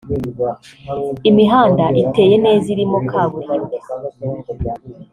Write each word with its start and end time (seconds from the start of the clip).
imihanda 1.29 1.85
iteye 2.03 2.35
neza 2.45 2.65
irimo 2.75 2.97
kaburimbo 3.09 3.75